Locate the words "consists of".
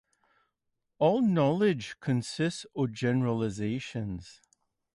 1.99-2.91